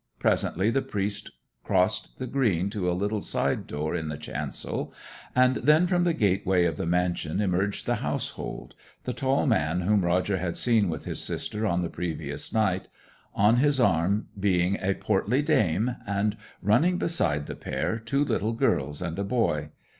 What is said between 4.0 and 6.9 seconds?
the chancel, and then from the gateway of the